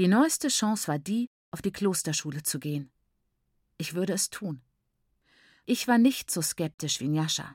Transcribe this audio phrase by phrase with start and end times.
[0.00, 2.90] Die neueste Chance war die, auf die Klosterschule zu gehen.
[3.76, 4.62] Ich würde es tun.
[5.66, 7.54] Ich war nicht so skeptisch wie Njascha.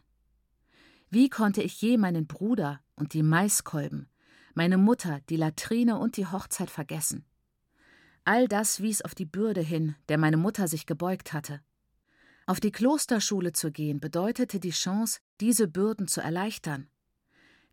[1.09, 4.11] Wie konnte ich je meinen Bruder und die Maiskolben,
[4.53, 7.25] meine Mutter, die Latrine und die Hochzeit vergessen?
[8.25, 11.61] All das wies auf die Bürde hin, der meine Mutter sich gebeugt hatte.
[12.45, 16.91] Auf die Klosterschule zu gehen bedeutete die Chance, diese Bürden zu erleichtern.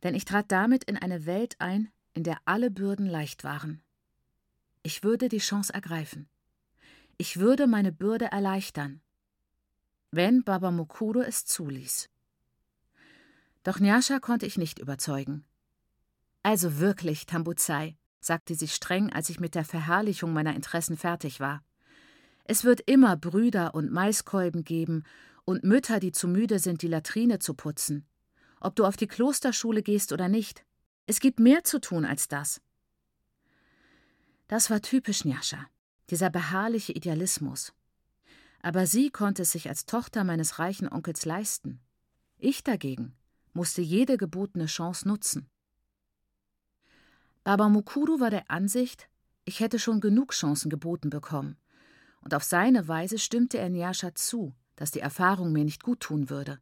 [0.03, 3.83] Denn ich trat damit in eine Welt ein, in der alle Bürden leicht waren.
[4.83, 6.29] Ich würde die Chance ergreifen.
[7.17, 9.01] Ich würde meine Bürde erleichtern,
[10.11, 12.09] wenn Baba Mukuro es zuließ.
[13.63, 15.45] Doch Nyasha konnte ich nicht überzeugen.
[16.43, 21.63] Also wirklich, Tambuzai, sagte sie streng, als ich mit der Verherrlichung meiner Interessen fertig war.
[22.45, 25.05] Es wird immer Brüder und Maiskolben geben
[25.45, 28.05] und Mütter, die zu müde sind, die Latrine zu putzen.
[28.61, 30.65] Ob du auf die Klosterschule gehst oder nicht.
[31.07, 32.61] Es gibt mehr zu tun als das.
[34.53, 35.67] Das war typisch Njascha,
[36.11, 37.73] dieser beharrliche Idealismus.
[38.61, 41.81] Aber sie konnte es sich als Tochter meines reichen Onkels leisten.
[42.37, 43.17] Ich dagegen
[43.55, 45.49] musste jede gebotene Chance nutzen.
[47.45, 49.09] Baba Mukuru war der Ansicht,
[49.47, 51.57] ich hätte schon genug Chancen geboten bekommen,
[52.21, 56.29] und auf seine Weise stimmte er Nyasha zu, dass die Erfahrung mir nicht gut tun
[56.29, 56.61] würde.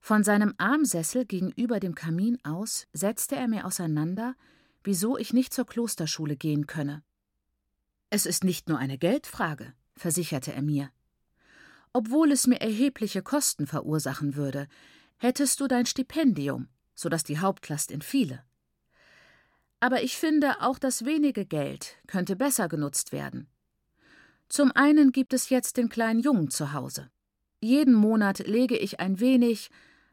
[0.00, 4.36] Von seinem Armsessel gegenüber dem Kamin aus setzte er mir auseinander,
[4.86, 7.02] wieso ich nicht zur Klosterschule gehen könne.
[8.08, 10.90] Es ist nicht nur eine Geldfrage, versicherte er mir.
[11.92, 14.68] Obwohl es mir erhebliche Kosten verursachen würde,
[15.18, 18.44] hättest du dein Stipendium, so dass die Hauptlast entfiele.
[19.80, 23.48] Aber ich finde, auch das wenige Geld könnte besser genutzt werden.
[24.48, 27.10] Zum einen gibt es jetzt den kleinen Jungen zu Hause.
[27.60, 29.70] Jeden Monat lege ich ein wenig,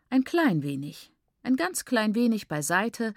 [0.10, 1.14] ein klein wenig,
[1.44, 3.14] ein ganz klein wenig beiseite,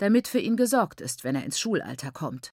[0.00, 2.52] damit für ihn gesorgt ist, wenn er ins Schulalter kommt.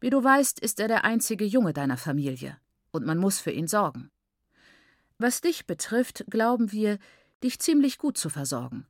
[0.00, 2.58] Wie du weißt, ist er der einzige Junge deiner Familie,
[2.90, 4.10] und man muss für ihn sorgen.
[5.18, 6.98] Was dich betrifft, glauben wir,
[7.44, 8.86] dich ziemlich gut zu versorgen.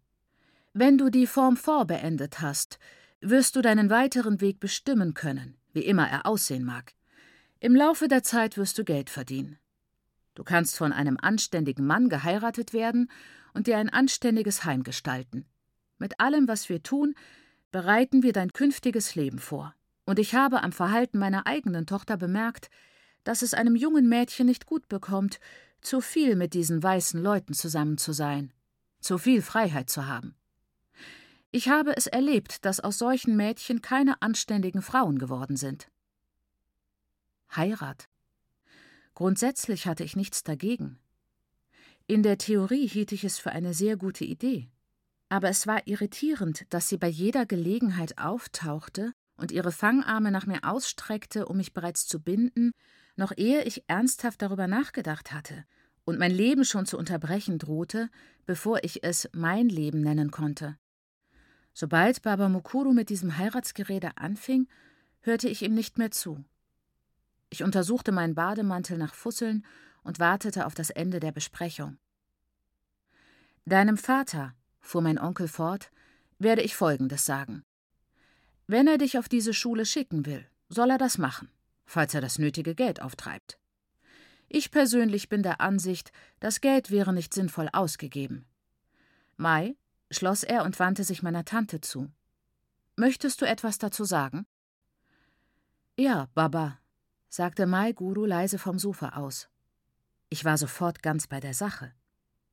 [0.73, 2.79] Wenn du die Form 4 beendet hast,
[3.21, 6.95] wirst du deinen weiteren Weg bestimmen können, wie immer er aussehen mag.
[7.61, 9.59] Im Laufe der Zeit wirst du Geld verdienen.
[10.35, 13.11] Du kannst von einem anständigen Mann geheiratet werden
[13.53, 15.45] und dir ein anständiges Heim gestalten.
[15.99, 17.15] Mit allem, was wir tun,
[17.75, 19.75] bereiten wir dein künftiges Leben vor.
[20.05, 22.71] Und ich habe am Verhalten meiner eigenen Tochter bemerkt,
[23.25, 25.41] dass es einem jungen Mädchen nicht gut bekommt,
[25.81, 28.53] zu viel mit diesen weißen Leuten zusammen zu sein,
[29.01, 30.37] zu viel Freiheit zu haben.
[31.51, 35.91] Ich habe es erlebt, dass aus solchen Mädchen keine anständigen Frauen geworden sind.
[37.57, 38.09] Heirat.
[39.15, 41.01] Grundsätzlich hatte ich nichts dagegen.
[42.07, 44.69] In der Theorie hielt ich es für eine sehr gute Idee.
[45.35, 50.61] Aber es war irritierend, dass sie bei jeder Gelegenheit auftauchte und ihre Fangarme nach mir
[50.63, 52.71] ausstreckte, um mich bereits zu binden,
[53.17, 55.65] noch ehe ich ernsthaft darüber nachgedacht hatte
[56.05, 58.11] und mein Leben schon zu unterbrechen drohte,
[58.47, 60.79] bevor ich es mein Leben nennen konnte.
[61.73, 64.69] Sobald Baba Mukuru mit diesem Heiratsgerede anfing,
[65.23, 66.45] hörte ich ihm nicht mehr zu.
[67.51, 69.67] Ich untersuchte meinen Bademantel nach Fusseln
[70.05, 71.99] und wartete auf das Ende der Besprechung.
[73.65, 75.91] Deinem Vater, fuhr mein Onkel fort,
[76.39, 77.65] werde ich Folgendes sagen.
[78.67, 81.51] Wenn er dich auf diese Schule schicken will, soll er das machen,
[81.87, 83.59] falls er das nötige Geld auftreibt.
[84.49, 88.47] Ich persönlich bin der Ansicht, das Geld wäre nicht sinnvoll ausgegeben.
[89.37, 89.77] Mai,
[90.11, 92.11] schloss er und wandte sich meiner Tante zu.
[92.97, 94.47] Möchtest du etwas dazu sagen?
[95.97, 96.79] Ja, Baba,
[97.29, 99.49] sagte Mai Guru leise vom Sofa aus.
[100.29, 101.93] Ich war sofort ganz bei der Sache.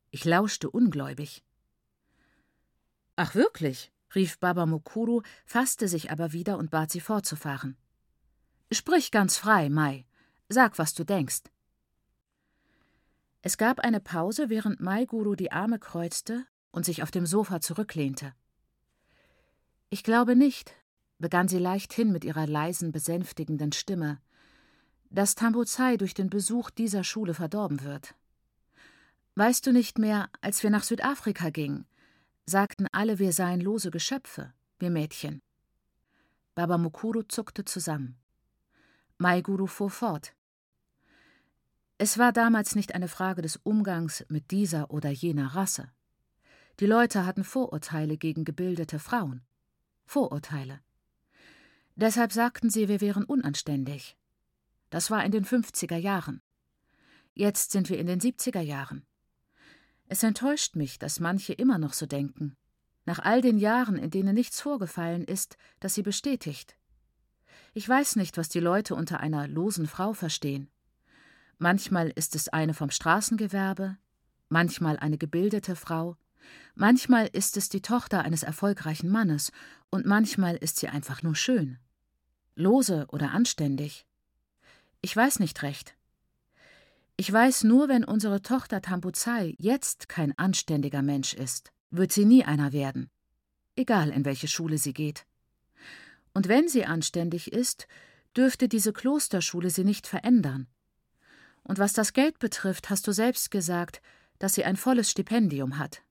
[0.09, 1.44] Ich lauschte ungläubig.
[3.16, 3.92] Ach wirklich?
[4.16, 7.78] rief Baba Mukuru, fasste sich aber wieder und bat sie fortzufahren.
[8.72, 10.06] Sprich ganz frei, Mai.
[10.50, 11.44] Sag, was du denkst.
[13.42, 17.60] Es gab eine Pause, während Mai Guru die Arme kreuzte und sich auf dem Sofa
[17.60, 18.34] zurücklehnte.
[19.90, 20.74] Ich glaube nicht,
[21.18, 24.19] begann sie leichthin mit ihrer leisen, besänftigenden Stimme,
[25.10, 28.16] dass Tambuzai durch den Besuch dieser Schule verdorben wird.
[29.36, 31.86] Weißt du nicht mehr, als wir nach Südafrika gingen,
[32.51, 35.42] sagten alle, wir seien lose Geschöpfe, wir Mädchen.
[36.53, 38.18] Baba Mukuru zuckte zusammen.
[39.18, 40.36] Maiguru fuhr fort.
[41.98, 45.92] Es war damals nicht eine Frage des Umgangs mit dieser oder jener Rasse.
[46.80, 49.44] Die Leute hatten Vorurteile gegen gebildete Frauen.
[50.06, 50.81] Vorurteile.
[51.95, 54.18] Deshalb sagten sie, wir wären unanständig.
[54.89, 56.42] Das war in den 50er Jahren.
[57.33, 59.06] Jetzt sind wir in den 70er Jahren.
[60.12, 62.58] Es enttäuscht mich, dass manche immer noch so denken.
[63.06, 66.75] Nach all den Jahren, in denen nichts vorgefallen ist, das sie bestätigt.
[67.74, 70.69] Ich weiß nicht, was die Leute unter einer losen Frau verstehen.
[71.60, 73.98] Manchmal ist es eine vom Straßengewerbe,
[74.50, 76.18] manchmal eine gebildete Frau,
[76.75, 79.54] manchmal ist es die Tochter eines erfolgreichen Mannes
[79.92, 81.80] und manchmal ist sie einfach nur schön.
[82.56, 84.06] Lose oder anständig.
[85.00, 85.96] Ich weiß nicht recht.
[87.21, 92.44] Ich weiß nur, wenn unsere Tochter Tambuzai jetzt kein anständiger Mensch ist, wird sie nie
[92.45, 93.12] einer werden.
[93.75, 95.27] Egal in welche Schule sie geht.
[96.33, 97.88] Und wenn sie anständig ist,
[98.35, 100.65] dürfte diese Klosterschule sie nicht verändern.
[101.62, 104.01] Und was das Geld betrifft, hast du selbst gesagt,
[104.39, 106.01] dass sie ein volles Stipendium hat.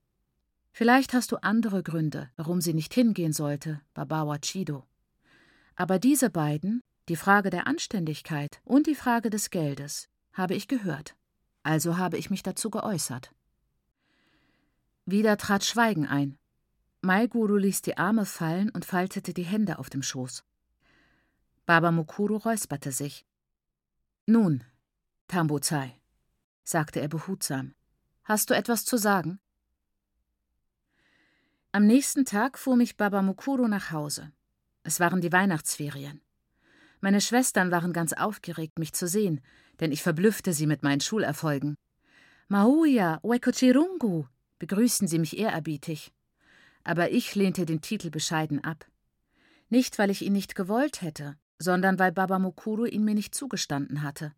[0.70, 4.86] Vielleicht hast du andere Gründe, warum sie nicht hingehen sollte, Babawa Chido.
[5.74, 10.08] Aber diese beiden, die Frage der Anständigkeit und die Frage des Geldes,
[10.40, 11.14] habe ich gehört.
[11.62, 13.32] Also habe ich mich dazu geäußert.
[15.04, 16.38] Wieder trat Schweigen ein.
[17.02, 20.44] Maiguru ließ die Arme fallen und faltete die Hände auf dem Schoß.
[21.66, 23.26] Baba Mukuru räusperte sich.
[24.26, 24.64] Nun,
[25.28, 26.00] Tambuzai,
[26.64, 27.74] sagte er behutsam,
[28.24, 29.38] hast du etwas zu sagen?
[31.72, 34.32] Am nächsten Tag fuhr mich Baba Mukuru nach Hause.
[34.82, 36.20] Es waren die Weihnachtsferien.
[37.00, 39.40] Meine Schwestern waren ganz aufgeregt, mich zu sehen,
[39.80, 41.76] denn ich verblüffte sie mit meinen Schulerfolgen.
[42.48, 44.24] Mauya, Wekochirungu,
[44.58, 46.12] begrüßten sie mich ehrerbietig.
[46.84, 48.86] Aber ich lehnte den Titel bescheiden ab.
[49.68, 54.02] Nicht, weil ich ihn nicht gewollt hätte, sondern weil Baba Mukuru ihn mir nicht zugestanden
[54.02, 54.32] hatte.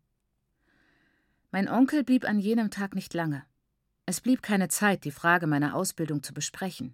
[1.51, 3.43] Mein Onkel blieb an jenem Tag nicht lange.
[4.05, 6.93] Es blieb keine Zeit, die Frage meiner Ausbildung zu besprechen.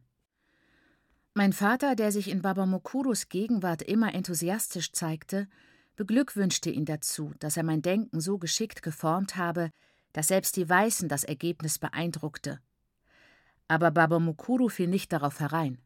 [1.34, 5.48] Mein Vater, der sich in Baba Mukurus Gegenwart immer enthusiastisch zeigte,
[5.96, 9.72] beglückwünschte ihn dazu, dass er mein Denken so geschickt geformt habe,
[10.14, 12.60] dass selbst die Weißen das Ergebnis beeindruckte.
[13.68, 15.78] Aber Baba Mukuru fiel nicht darauf herein.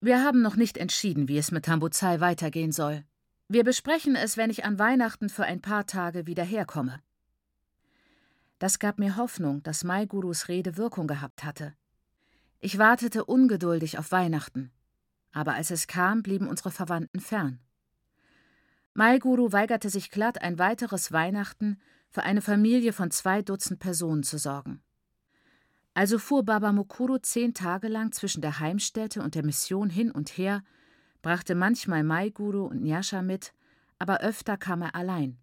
[0.00, 3.04] Wir haben noch nicht entschieden, wie es mit Tambuzai weitergehen soll.
[3.48, 7.00] Wir besprechen es, wenn ich an Weihnachten für ein paar Tage wieder herkomme.
[8.58, 11.74] Das gab mir Hoffnung, dass Maigurus Rede Wirkung gehabt hatte.
[12.62, 14.70] Ich wartete ungeduldig auf Weihnachten,
[15.32, 17.58] aber als es kam, blieben unsere Verwandten fern.
[18.92, 21.78] Maiguru weigerte sich glatt, ein weiteres Weihnachten
[22.10, 24.82] für eine Familie von zwei Dutzend Personen zu sorgen.
[25.94, 30.36] Also fuhr Baba Mukuru zehn Tage lang zwischen der Heimstätte und der Mission hin und
[30.36, 30.62] her,
[31.22, 33.54] brachte manchmal Maiguru und Nyasha mit,
[33.98, 35.38] aber öfter kam er allein.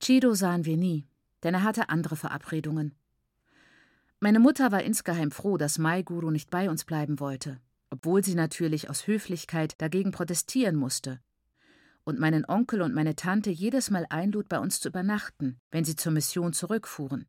[0.00, 1.06] Chido sahen wir nie,
[1.42, 2.94] denn er hatte andere Verabredungen.
[4.24, 7.58] Meine Mutter war insgeheim froh, dass Maiguru nicht bei uns bleiben wollte,
[7.90, 11.18] obwohl sie natürlich aus Höflichkeit dagegen protestieren musste.
[12.04, 15.96] Und meinen Onkel und meine Tante jedes Mal einlud, bei uns zu übernachten, wenn sie
[15.96, 17.26] zur Mission zurückfuhren.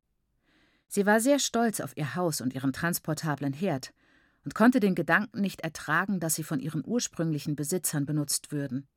[0.87, 3.91] Sie war sehr stolz auf ihr Haus und ihren transportablen Herd
[4.45, 8.87] und konnte den Gedanken nicht ertragen, dass sie von ihren ursprünglichen Besitzern benutzt würden.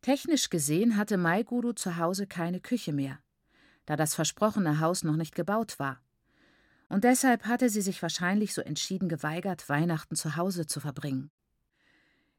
[0.00, 3.18] Technisch gesehen hatte Maiguru zu Hause keine Küche mehr,
[3.84, 5.98] da das versprochene Haus noch nicht gebaut war
[6.94, 11.32] und deshalb hatte sie sich wahrscheinlich so entschieden geweigert, Weihnachten zu Hause zu verbringen.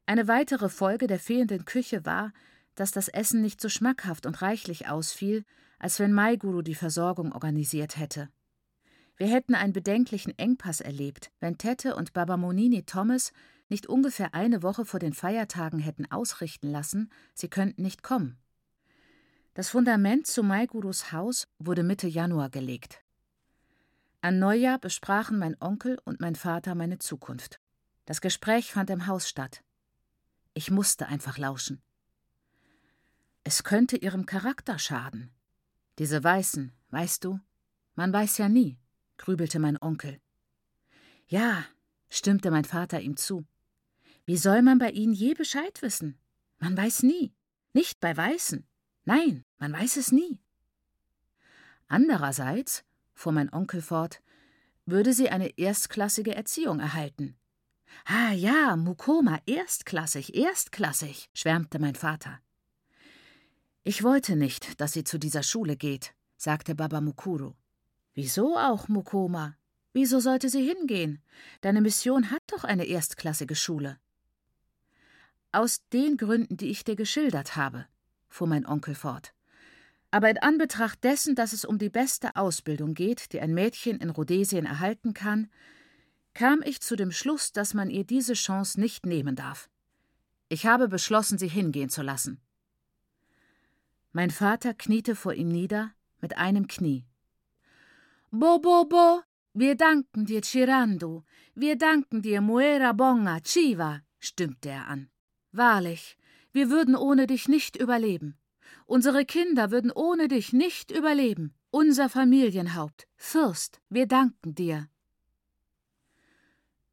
[0.06, 2.32] Eine weitere Folge der fehlenden Küche war,
[2.74, 5.44] dass das Essen nicht so schmackhaft und reichlich ausfiel,
[5.78, 8.30] als wenn Maiguru die Versorgung organisiert hätte.
[9.18, 13.32] Wir hätten einen bedenklichen Engpass erlebt, wenn Tette und Babamonini Thomas
[13.68, 18.38] nicht ungefähr eine Woche vor den Feiertagen hätten ausrichten lassen, sie könnten nicht kommen.
[19.52, 23.02] Das Fundament zu Maigurus Haus wurde Mitte Januar gelegt.
[24.26, 27.60] An Neujahr besprachen mein Onkel und mein Vater meine Zukunft.
[28.06, 29.62] Das Gespräch fand im Haus statt.
[30.52, 31.80] Ich musste einfach lauschen.
[33.44, 35.32] Es könnte ihrem Charakter schaden.
[36.00, 37.38] Diese Weißen, weißt du?
[37.94, 38.80] Man weiß ja nie,
[39.16, 40.20] grübelte mein Onkel.
[41.28, 41.64] Ja,
[42.10, 43.46] stimmte mein Vater ihm zu.
[44.24, 46.18] Wie soll man bei ihnen je Bescheid wissen?
[46.58, 47.32] Man weiß nie.
[47.74, 48.66] Nicht bei Weißen.
[49.04, 50.40] Nein, man weiß es nie.
[51.86, 52.84] Andererseits
[53.16, 54.22] fuhr mein Onkel fort,
[54.84, 57.34] würde sie eine erstklassige Erziehung erhalten.
[58.04, 62.38] Ah ja, Mukoma, erstklassig, erstklassig, schwärmte mein Vater.
[63.82, 67.54] Ich wollte nicht, dass sie zu dieser Schule geht, sagte Baba Mukuru.
[68.14, 69.56] Wieso auch, Mukoma?
[69.92, 71.22] Wieso sollte sie hingehen?
[71.62, 73.98] Deine Mission hat doch eine erstklassige Schule.
[75.52, 77.86] Aus den Gründen, die ich dir geschildert habe,
[78.28, 79.32] fuhr mein Onkel fort.
[80.16, 84.08] Aber in Anbetracht dessen, dass es um die beste Ausbildung geht, die ein Mädchen in
[84.08, 85.50] Rhodesien erhalten kann,
[86.32, 89.68] kam ich zu dem Schluss, dass man ihr diese Chance nicht nehmen darf.
[90.48, 92.40] Ich habe beschlossen, sie hingehen zu lassen.
[94.12, 95.92] Mein Vater kniete vor ihm nieder,
[96.22, 97.04] mit einem Knie.
[98.30, 99.20] Bo, bo, bo,
[99.52, 105.10] wir danken dir, Chirandu, wir danken dir, Muera Bonga, Chiva, stimmte er an.
[105.52, 106.16] Wahrlich,
[106.54, 108.38] Wir würden ohne dich nicht überleben.
[108.86, 111.54] Unsere Kinder würden ohne dich nicht überleben.
[111.70, 114.88] Unser Familienhaupt, Fürst, wir danken dir.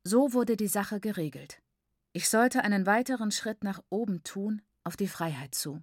[0.04, 1.62] So wurde die Sache geregelt.
[2.12, 5.82] Ich sollte einen weiteren Schritt nach oben tun, auf die Freiheit zu.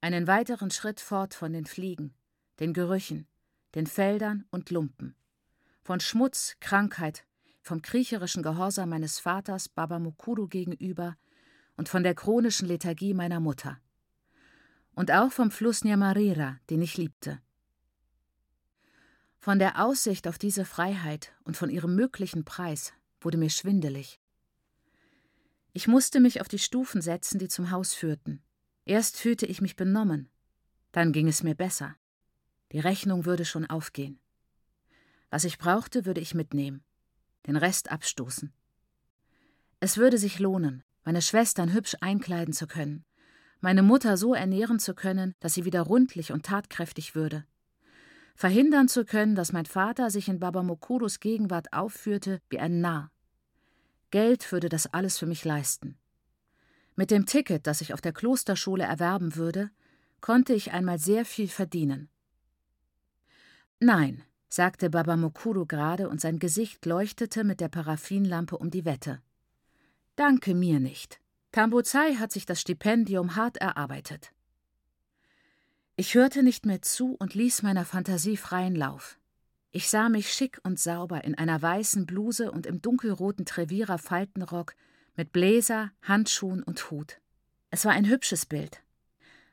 [0.00, 2.14] Einen weiteren Schritt fort von den Fliegen,
[2.60, 3.26] den Gerüchen,
[3.74, 5.16] den Feldern und Lumpen.
[5.82, 7.26] Von Schmutz, Krankheit,
[7.60, 11.16] vom kriecherischen Gehorsam meines Vaters Baba Mukuru gegenüber
[11.76, 13.80] und von der chronischen Lethargie meiner Mutter.
[14.98, 17.40] Und auch vom Fluss Nyamarira, den ich liebte.
[19.38, 24.18] Von der Aussicht auf diese Freiheit und von ihrem möglichen Preis wurde mir schwindelig.
[25.72, 28.42] Ich musste mich auf die Stufen setzen, die zum Haus führten.
[28.86, 30.28] Erst fühlte ich mich benommen,
[30.90, 31.94] dann ging es mir besser.
[32.72, 34.18] Die Rechnung würde schon aufgehen.
[35.30, 36.82] Was ich brauchte, würde ich mitnehmen,
[37.46, 38.52] den Rest abstoßen.
[39.78, 43.04] Es würde sich lohnen, meine Schwestern hübsch einkleiden zu können,
[43.60, 47.44] meine Mutter so ernähren zu können, dass sie wieder rundlich und tatkräftig würde,
[48.34, 53.10] verhindern zu können, dass mein Vater sich in Baba Mokurus Gegenwart aufführte wie ein Narr.
[54.10, 55.98] Geld würde das alles für mich leisten.
[56.94, 59.70] Mit dem Ticket, das ich auf der Klosterschule erwerben würde,
[60.20, 62.08] konnte ich einmal sehr viel verdienen.
[63.80, 69.20] Nein, sagte Baba Mokuru gerade und sein Gesicht leuchtete mit der Paraffinlampe um die Wette.
[70.16, 71.20] Danke mir nicht.
[71.52, 74.32] Tambuzai hat sich das Stipendium hart erarbeitet.
[75.96, 79.18] Ich hörte nicht mehr zu und ließ meiner Fantasie freien Lauf.
[79.70, 84.74] Ich sah mich schick und sauber in einer weißen Bluse und im dunkelroten Trevierer Faltenrock
[85.16, 87.20] mit Bläser, Handschuhen und Hut.
[87.70, 88.82] Es war ein hübsches Bild.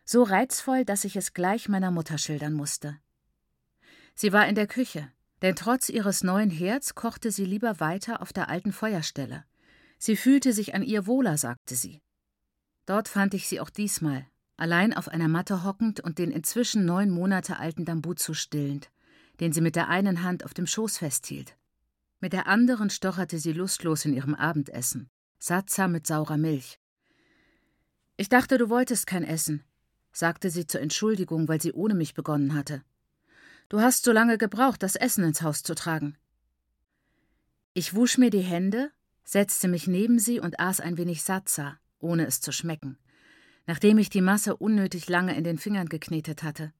[0.03, 2.97] So reizvoll, dass ich es gleich meiner Mutter schildern musste.
[4.13, 5.11] Sie war in der Küche,
[5.41, 9.43] denn trotz ihres neuen Herz kochte sie lieber weiter auf der alten Feuerstelle.
[9.97, 12.01] Sie fühlte sich an ihr wohler, sagte sie.
[12.85, 14.25] Dort fand ich sie auch diesmal,
[14.57, 18.91] allein auf einer Matte hockend und den inzwischen neun Monate alten Dambuzu stillend,
[19.39, 21.57] den sie mit der einen Hand auf dem Schoß festhielt.
[22.19, 25.09] Mit der anderen stocherte sie lustlos in ihrem Abendessen,
[25.39, 26.79] sattsam mit saurer Milch.
[28.17, 29.63] Ich dachte, du wolltest kein Essen,
[30.11, 32.83] sagte sie zur Entschuldigung, weil sie ohne mich begonnen hatte.
[33.67, 36.17] Du hast so lange gebraucht, das Essen ins Haus zu tragen.
[37.73, 38.91] Ich wusch mir die Hände,
[39.25, 42.97] setzte mich neben sie und aß ein wenig Satsa, ohne es zu schmecken,
[43.65, 46.71] nachdem ich die Masse unnötig lange in den Fingern geknetet hatte.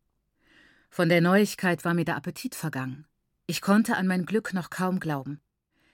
[0.90, 3.06] Von der Neuigkeit war mir der Appetit vergangen.
[3.48, 5.42] Ich konnte an mein Glück noch kaum glauben,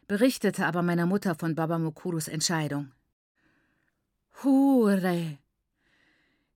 [0.08, 2.92] berichtete aber meiner Mutter von Baba Mukurus Entscheidung.
[4.44, 5.38] Hure!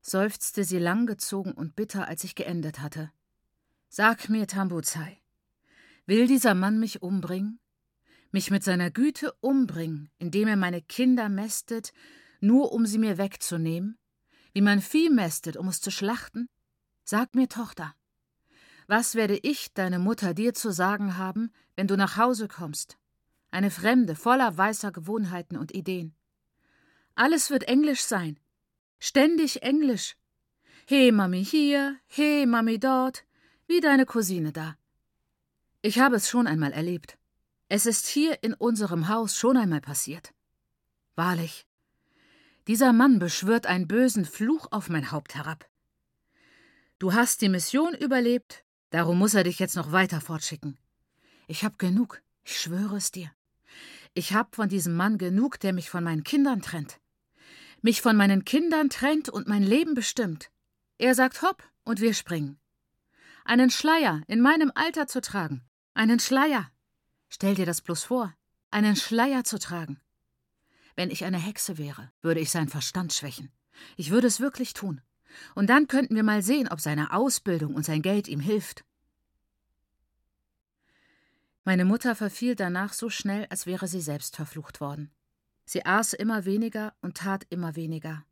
[0.01, 3.11] seufzte sie langgezogen und bitter, als ich geendet hatte.
[3.89, 5.17] Sag mir, Tambuzai,
[6.05, 7.59] will dieser Mann mich umbringen?
[8.35, 11.93] Mich mit seiner Güte umbringen, indem er meine Kinder mästet,
[12.41, 13.97] nur um sie mir wegzunehmen?
[14.51, 16.49] Wie man Vieh mästet, um es zu schlachten?
[17.05, 17.95] Sag mir, Tochter,
[18.87, 22.97] was werde ich, deine Mutter, dir zu sagen haben, wenn du nach Hause kommst?
[23.51, 26.13] Eine Fremde, voller weißer Gewohnheiten und Ideen.
[27.15, 28.37] Alles wird Englisch sein.
[28.99, 30.17] Ständig Englisch.
[30.87, 33.23] He, Mami hier, he, Mami dort,
[33.65, 34.75] wie deine Cousine da.
[35.81, 37.17] Ich habe es schon einmal erlebt.
[37.67, 40.33] Es ist hier in unserem Haus schon einmal passiert.
[41.15, 41.65] Wahrlich,
[42.67, 45.69] dieser Mann beschwört einen bösen Fluch auf mein Haupt herab.
[46.99, 50.77] Du hast die Mission überlebt, darum muss er dich jetzt noch weiter fortschicken.
[51.47, 53.31] Ich hab genug, ich schwöre es dir.
[54.13, 56.99] Ich hab von diesem Mann genug, der mich von meinen Kindern trennt.
[57.81, 60.49] Mich von meinen Kindern trennt und mein Leben bestimmt.
[60.97, 62.57] Er sagt hopp und wir springen.
[63.43, 65.63] Einen Schleier in meinem Alter zu tragen.
[65.93, 66.71] Einen Schleier.
[67.29, 68.33] Stell dir das bloß vor.
[68.71, 69.99] Einen Schleier zu tragen.
[70.95, 73.51] Wenn ich eine Hexe wäre, würde ich seinen Verstand schwächen.
[73.97, 75.01] Ich würde es wirklich tun.
[75.53, 78.85] Und dann könnten wir mal sehen, ob seine Ausbildung und sein Geld ihm hilft.
[81.63, 85.11] Meine Mutter verfiel danach so schnell, als wäre sie selbst verflucht worden.
[85.65, 88.23] Sie aß immer weniger und tat immer weniger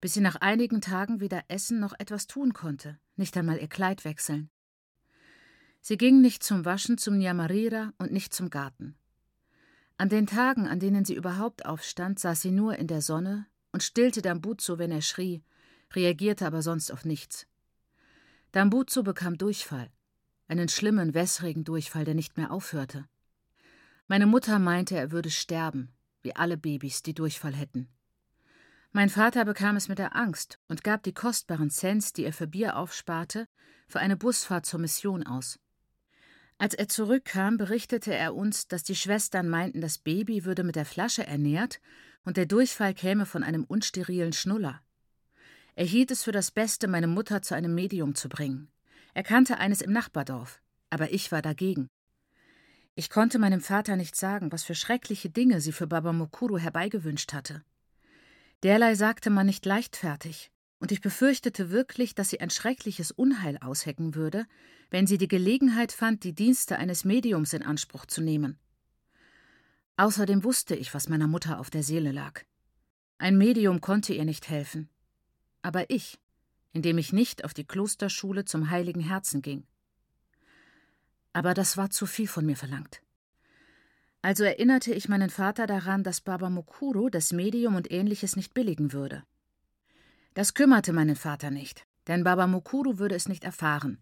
[0.00, 4.04] bis sie nach einigen Tagen weder essen noch etwas tun konnte, nicht einmal ihr Kleid
[4.04, 4.50] wechseln.
[5.88, 8.94] Sie ging nicht zum Waschen zum Nyamarira und nicht zum Garten.
[9.96, 13.82] An den Tagen, an denen sie überhaupt aufstand, saß sie nur in der Sonne und
[13.82, 15.42] stillte Dambuzo, wenn er schrie,
[15.94, 17.46] reagierte aber sonst auf nichts.
[18.52, 19.88] Dambuzo bekam Durchfall,
[20.46, 23.08] einen schlimmen, wässrigen Durchfall, der nicht mehr aufhörte.
[24.08, 25.90] Meine Mutter meinte, er würde sterben,
[26.20, 27.88] wie alle Babys, die Durchfall hätten.
[28.92, 32.46] Mein Vater bekam es mit der Angst und gab die kostbaren Cents, die er für
[32.46, 33.48] Bier aufsparte,
[33.86, 35.58] für eine Busfahrt zur Mission aus.
[36.58, 40.84] Als er zurückkam, berichtete er uns, dass die Schwestern meinten, das Baby würde mit der
[40.84, 41.80] Flasche ernährt
[42.24, 44.82] und der Durchfall käme von einem unsterilen Schnuller.
[45.76, 48.68] Er hielt es für das Beste, meine Mutter zu einem Medium zu bringen.
[49.14, 50.60] Er kannte eines im Nachbardorf,
[50.90, 51.86] aber ich war dagegen.
[52.96, 57.32] Ich konnte meinem Vater nicht sagen, was für schreckliche Dinge sie für Baba Mukuru herbeigewünscht
[57.32, 57.62] hatte.
[58.64, 60.50] Derlei sagte man nicht leichtfertig,
[60.80, 64.46] und ich befürchtete wirklich, dass sie ein schreckliches Unheil aushecken würde,
[64.90, 68.58] wenn sie die Gelegenheit fand, die Dienste eines Mediums in Anspruch zu nehmen.
[69.96, 72.42] Außerdem wusste ich, was meiner Mutter auf der Seele lag.
[73.18, 74.88] Ein Medium konnte ihr nicht helfen.
[75.62, 76.20] Aber ich,
[76.72, 79.66] indem ich nicht auf die Klosterschule zum Heiligen Herzen ging.
[81.32, 83.02] Aber das war zu viel von mir verlangt.
[84.22, 88.92] Also erinnerte ich meinen Vater daran, dass Baba Mukuru das Medium und ähnliches nicht billigen
[88.92, 89.24] würde.
[90.34, 93.98] Das kümmerte meinen Vater nicht, denn Baba Mukuru würde es nicht erfahren.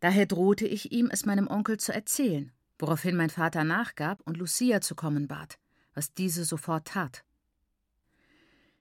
[0.00, 4.80] Daher drohte ich ihm, es meinem Onkel zu erzählen, woraufhin mein Vater nachgab und Lucia
[4.80, 5.58] zu kommen bat,
[5.94, 7.24] was diese sofort tat.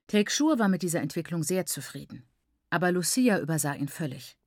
[0.07, 2.23] Tekshur war mit dieser Entwicklung sehr zufrieden,
[2.69, 4.37] aber Lucia übersah ihn völlig.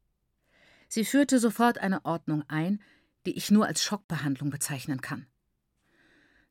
[0.89, 2.81] Sie führte sofort eine Ordnung ein,
[3.27, 5.27] die ich nur als Schockbehandlung bezeichnen kann.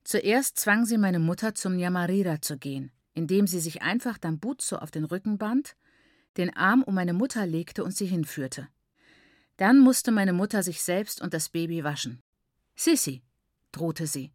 [0.03, 4.91] Zuerst zwang sie meine Mutter zum Nyamarira zu gehen, indem sie sich einfach Dambuzo auf
[4.91, 5.75] den Rücken band,
[6.37, 8.69] den Arm um meine Mutter legte und sie hinführte.
[9.57, 12.23] Dann musste meine Mutter sich selbst und das Baby waschen.
[12.77, 13.21] Sissi,
[13.73, 14.31] drohte sie,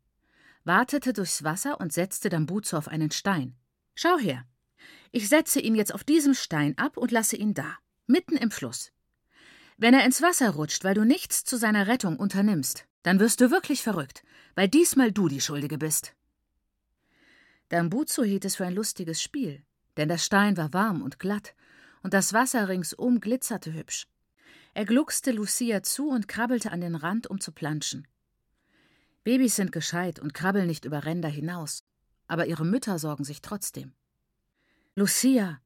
[0.65, 3.57] wartete durchs Wasser und setzte Dambuzo auf einen Stein.
[3.95, 4.45] Schau her.
[5.13, 8.93] Ich setze ihn jetzt auf diesem Stein ab und lasse ihn da, mitten im Fluss.
[9.79, 13.51] Wenn er ins Wasser rutscht, weil du nichts zu seiner Rettung unternimmst, dann wirst du
[13.51, 14.25] wirklich verrückt,
[14.55, 16.15] weil diesmal du die Schuldige bist.
[17.75, 19.65] Dambuzo hielt es für ein lustiges Spiel,
[19.97, 21.57] denn der Stein war warm und glatt
[22.05, 24.07] und das Wasser ringsum glitzerte hübsch.
[24.75, 28.07] Er gluckste Lucia zu und krabbelte an den Rand, um zu planschen.
[29.25, 31.83] Babys sind gescheit und krabbeln nicht über Ränder hinaus,
[32.29, 33.93] aber ihre Mütter sorgen sich trotzdem.
[34.95, 35.61] Lucia,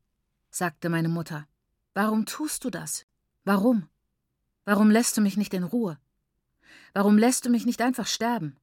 [0.51, 1.47] sagte meine Mutter,
[1.93, 3.05] warum tust du das?
[3.45, 3.87] Warum?
[4.65, 5.99] Warum lässt du mich nicht in Ruhe?
[6.95, 8.57] Warum lässt du mich nicht einfach sterben?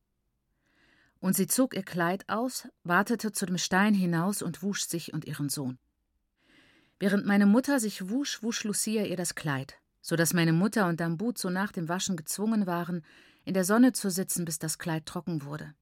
[1.26, 5.26] Und sie zog ihr Kleid aus, wartete zu dem Stein hinaus und wusch sich und
[5.26, 5.80] ihren Sohn.
[7.00, 11.00] Während meine Mutter sich wusch, wusch Lucia ihr das Kleid, so dass meine Mutter und
[11.00, 13.04] Dambuzo nach dem Waschen gezwungen waren,
[13.44, 15.74] in der Sonne zu sitzen, bis das Kleid trocken wurde.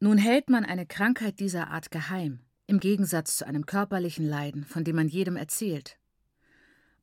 [0.00, 4.82] Nun hält man eine Krankheit dieser Art geheim, im Gegensatz zu einem körperlichen Leiden, von
[4.82, 6.00] dem man jedem erzählt.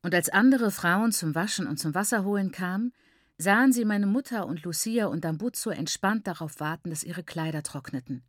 [0.02, 2.92] Und als andere Frauen zum Waschen und zum Wasserholen kamen,
[3.38, 8.22] sahen sie meine Mutter und Lucia und Dambuzzo entspannt darauf warten, dass ihre Kleider trockneten.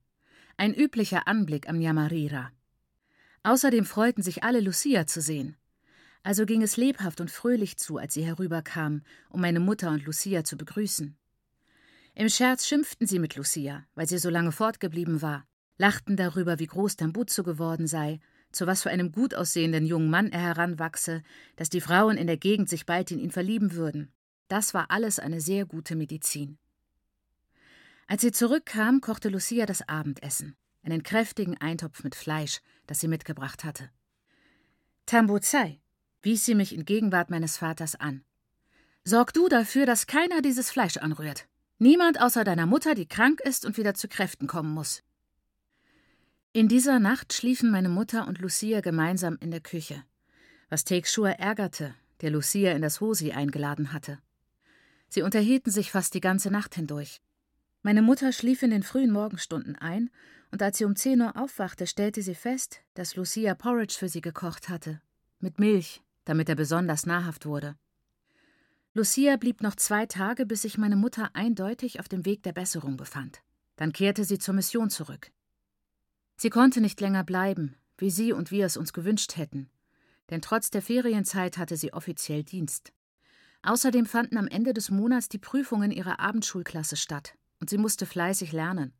[0.55, 2.51] Ein üblicher Anblick am Yamarira.
[3.43, 5.57] Außerdem freuten sich alle, Lucia zu sehen.
[6.21, 10.43] Also ging es lebhaft und fröhlich zu, als sie herüberkamen, um meine Mutter und Lucia
[10.43, 11.17] zu begrüßen.
[12.15, 15.45] Im Scherz schimpften sie mit Lucia, weil sie so lange fortgeblieben war,
[15.77, 18.19] lachten darüber, wie groß Dambuzzo geworden sei
[18.51, 21.23] zu was für einem gut aussehenden jungen Mann er heranwachse,
[21.55, 24.11] dass die Frauen in der Gegend sich bald in ihn verlieben würden.
[24.49, 26.57] Das war alles eine sehr gute Medizin.
[28.07, 33.63] Als sie zurückkam, kochte Lucia das Abendessen, einen kräftigen Eintopf mit Fleisch, das sie mitgebracht
[33.63, 33.91] hatte.
[35.05, 35.79] Tambuzai,
[36.23, 38.23] wies sie mich in Gegenwart meines Vaters an.
[39.03, 41.47] Sorg du dafür, dass keiner dieses Fleisch anrührt.
[41.77, 45.03] Niemand außer deiner Mutter, die krank ist und wieder zu Kräften kommen muss.
[46.53, 50.03] In dieser Nacht schliefen meine Mutter und Lucia gemeinsam in der Küche,
[50.69, 54.17] was Tekshua ärgerte, der Lucia in das Hosi eingeladen hatte.
[55.09, 57.21] Sie unterhielten sich fast die ganze Nacht hindurch.
[57.81, 60.09] Meine Mutter schlief in den frühen Morgenstunden ein,
[60.51, 64.21] und als sie um zehn Uhr aufwachte, stellte sie fest, dass Lucia Porridge für sie
[64.21, 65.01] gekocht hatte,
[65.39, 67.75] mit Milch, damit er besonders nahrhaft wurde.
[68.93, 72.97] Lucia blieb noch zwei Tage, bis sich meine Mutter eindeutig auf dem Weg der Besserung
[72.97, 73.41] befand.
[73.75, 75.31] Dann kehrte sie zur Mission zurück.
[76.35, 79.69] Sie konnte nicht länger bleiben, wie sie und wir es uns gewünscht hätten,
[80.29, 82.91] denn trotz der Ferienzeit hatte sie offiziell Dienst.
[83.61, 88.51] Außerdem fanden am Ende des Monats die Prüfungen ihrer Abendschulklasse statt, und sie musste fleißig
[88.51, 88.93] lernen.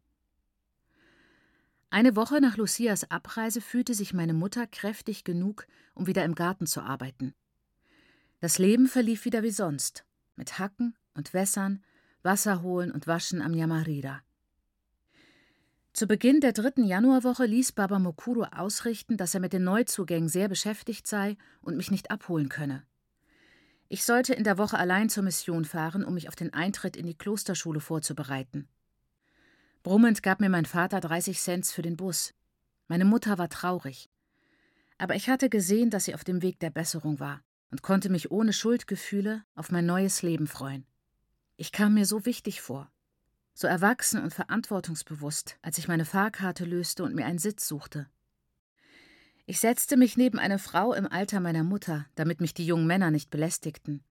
[1.91, 6.67] Eine Woche nach Lucias Abreise fühlte sich meine Mutter kräftig genug, um wieder im Garten
[6.67, 7.33] zu arbeiten.
[8.41, 11.83] Das Leben verlief wieder wie sonst, mit Hacken und Wässern,
[12.21, 14.21] Wasser holen und Waschen am Yamarira.
[15.93, 20.47] Zu Beginn der dritten Januarwoche ließ Baba Mokuro ausrichten, dass er mit den Neuzugängen sehr
[20.47, 22.83] beschäftigt sei und mich nicht abholen könne.
[23.89, 27.05] Ich sollte in der Woche allein zur Mission fahren, um mich auf den Eintritt in
[27.05, 28.67] die Klosterschule vorzubereiten.
[29.83, 32.33] Brummend gab mir mein Vater 30 Cent für den Bus.
[32.87, 34.09] Meine Mutter war traurig.
[34.97, 38.31] Aber ich hatte gesehen, dass sie auf dem Weg der Besserung war und konnte mich
[38.31, 40.85] ohne Schuldgefühle auf mein neues Leben freuen.
[41.57, 42.91] Ich kam mir so wichtig vor
[43.59, 48.07] so erwachsen und verantwortungsbewusst, als ich meine Fahrkarte löste und mir einen Sitz suchte.
[49.49, 53.09] Ich setzte mich neben eine Frau im Alter meiner Mutter, damit mich die jungen Männer
[53.09, 54.03] nicht belästigten.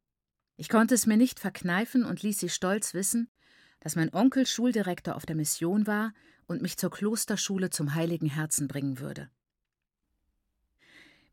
[0.57, 3.31] Ich konnte es mir nicht verkneifen und ließ sie stolz wissen,
[3.79, 6.13] dass mein Onkel Schuldirektor auf der Mission war
[6.49, 9.31] und mich zur Klosterschule zum Heiligen Herzen bringen würde.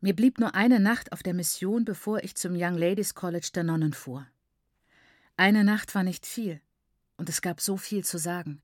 [0.01, 3.63] Mir blieb nur eine Nacht auf der Mission, bevor ich zum Young Ladies College der
[3.63, 4.27] Nonnen fuhr.
[5.35, 6.61] Eine Nacht war nicht viel,
[7.17, 8.61] und es gab so viel zu sagen.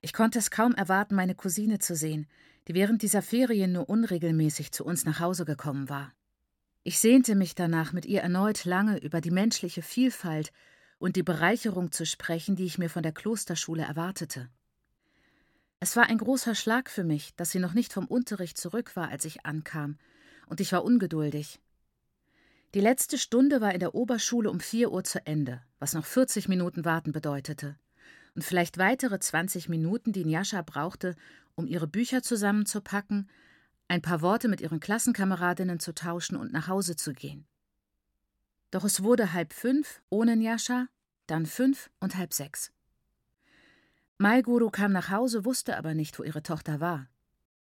[0.00, 2.26] Ich konnte es kaum erwarten, meine Cousine zu sehen,
[2.68, 6.12] die während dieser Ferien nur unregelmäßig zu uns nach Hause gekommen war.
[6.82, 10.52] Ich sehnte mich danach, mit ihr erneut lange über die menschliche Vielfalt
[10.98, 14.48] und die Bereicherung zu sprechen, die ich mir von der Klosterschule erwartete.
[15.80, 19.08] Es war ein großer Schlag für mich, dass sie noch nicht vom Unterricht zurück war,
[19.08, 19.96] als ich ankam,
[20.46, 21.60] und ich war ungeduldig.
[22.74, 26.48] Die letzte Stunde war in der Oberschule um vier Uhr zu Ende, was noch 40
[26.48, 27.78] Minuten warten bedeutete,
[28.38, 31.16] und vielleicht weitere 20 Minuten, die Njascha brauchte,
[31.56, 33.28] um ihre Bücher zusammenzupacken,
[33.88, 37.48] ein paar Worte mit ihren Klassenkameradinnen zu tauschen und nach Hause zu gehen.
[38.70, 40.86] Doch es wurde halb fünf ohne Njascha,
[41.26, 42.70] dann fünf und halb sechs.
[44.18, 47.08] Maiguru kam nach Hause, wusste aber nicht, wo ihre Tochter war.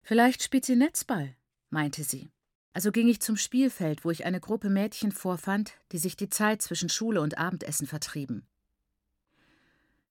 [0.03, 1.35] Vielleicht spielt sie Netzball,
[1.71, 2.29] meinte sie.
[2.73, 6.61] Also ging ich zum Spielfeld, wo ich eine Gruppe Mädchen vorfand, die sich die Zeit
[6.61, 8.45] zwischen Schule und Abendessen vertrieben.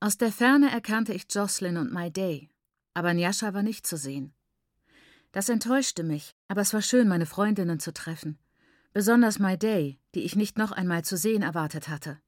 [0.00, 2.48] Aus der Ferne erkannte ich Jocelyn und My Day,
[2.94, 4.32] aber Njascha war nicht zu sehen.
[5.32, 8.38] Das enttäuschte mich, aber es war schön, meine Freundinnen zu treffen.
[8.92, 12.20] Besonders My Day, die ich nicht noch einmal zu sehen erwartet hatte.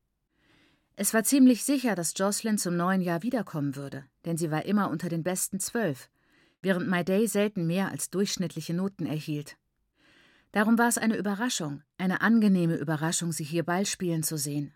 [0.97, 4.91] Es war ziemlich sicher, dass Jocelyn zum neuen Jahr wiederkommen würde, denn sie war immer
[4.91, 6.11] unter den besten zwölf,
[6.63, 9.57] während My Day selten mehr als durchschnittliche Noten erhielt.
[10.51, 14.75] Darum war es eine Überraschung, eine angenehme Überraschung, sie hier Ball spielen zu sehen.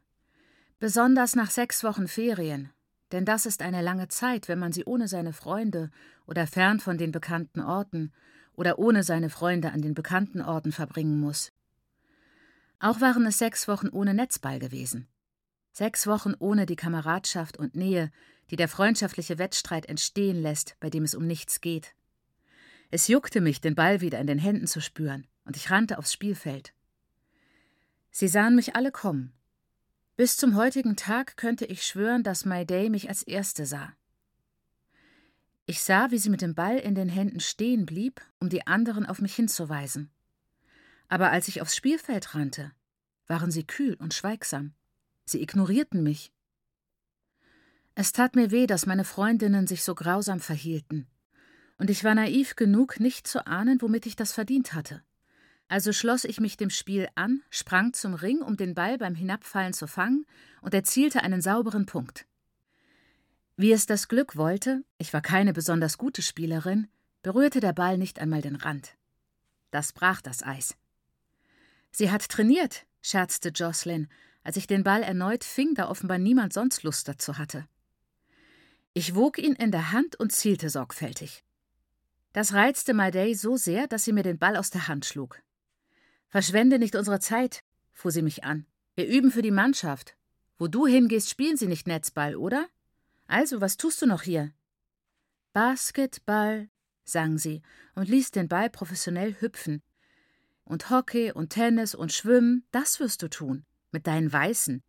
[0.78, 2.70] Besonders nach sechs Wochen Ferien,
[3.12, 5.90] denn das ist eine lange Zeit, wenn man sie ohne seine Freunde
[6.27, 8.12] oder fern von den bekannten Orten
[8.55, 11.53] oder ohne seine Freunde an den bekannten Orten verbringen muss.
[12.79, 15.09] Auch waren es sechs Wochen ohne Netzball gewesen.
[15.73, 18.11] Sechs Wochen ohne die Kameradschaft und Nähe,
[18.51, 21.95] die der freundschaftliche Wettstreit entstehen lässt, bei dem es um nichts geht.
[22.90, 26.12] Es juckte mich, den Ball wieder in den Händen zu spüren, und ich rannte aufs
[26.12, 26.73] Spielfeld.
[28.11, 29.33] Sie sahen mich alle kommen,
[30.16, 33.92] bis zum heutigen Tag könnte ich schwören, dass My Day mich als Erste sah.
[35.66, 39.07] Ich sah, wie sie mit dem Ball in den Händen stehen blieb, um die anderen
[39.07, 40.11] auf mich hinzuweisen.
[41.09, 42.72] Aber als ich aufs Spielfeld rannte,
[43.27, 44.74] waren sie kühl und schweigsam.
[45.24, 46.33] Sie ignorierten mich.
[47.94, 51.07] Es tat mir weh, dass meine Freundinnen sich so grausam verhielten,
[51.79, 55.03] und ich war naiv genug, nicht zu ahnen, womit ich das verdient hatte.
[55.68, 59.72] Also schloss ich mich dem Spiel an, sprang zum Ring, um den Ball beim Hinabfallen
[59.72, 60.27] zu fangen,
[60.61, 62.27] und erzielte einen sauberen Punkt.
[63.57, 66.88] Wie es das Glück wollte, ich war keine besonders gute Spielerin,
[67.22, 68.96] berührte der Ball nicht einmal den Rand.
[69.70, 70.77] Das brach das Eis.
[71.90, 74.09] Sie hat trainiert, scherzte Jocelyn,
[74.42, 77.66] als ich den Ball erneut fing, da offenbar niemand sonst Lust dazu hatte.
[78.92, 81.42] Ich wog ihn in der Hand und zielte sorgfältig.
[82.33, 85.40] Das reizte Madei so sehr, dass sie mir den Ball aus der Hand schlug.
[86.35, 88.66] Verschwende nicht unsere Zeit, fuhr sie mich an.
[88.97, 90.16] Wir üben für die Mannschaft.
[90.59, 92.66] Wo du hingehst, spielen sie nicht Netzball, oder?
[93.29, 94.51] Also, was tust du noch hier?
[95.53, 96.68] Basketball,
[97.05, 97.62] sang sie
[97.94, 99.81] und ließ den Ball professionell hüpfen.
[100.64, 104.83] Und Hockey und Tennis und Schwimmen, das wirst du tun, mit deinen Weißen.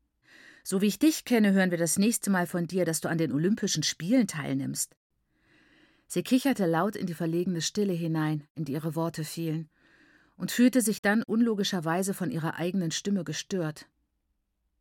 [0.63, 3.19] So wie ich dich kenne, hören wir das nächste Mal von dir, dass du an
[3.19, 4.95] den Olympischen Spielen teilnimmst.
[6.07, 9.69] Sie kicherte laut in die verlegene Stille hinein, in die ihre Worte fielen
[10.37, 13.87] und fühlte sich dann unlogischerweise von ihrer eigenen Stimme gestört.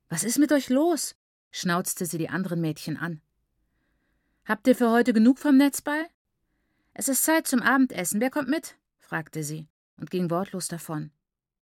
[0.09, 1.17] Was ist mit euch los?
[1.51, 3.21] schnauzte sie die anderen Mädchen an.
[4.45, 6.07] Habt ihr für heute genug vom Netzball?
[6.93, 8.21] Es ist Zeit zum Abendessen.
[8.21, 8.77] Wer kommt mit?
[8.99, 11.11] fragte sie und ging wortlos davon.